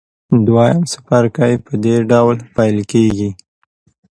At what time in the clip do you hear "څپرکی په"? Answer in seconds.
0.91-1.73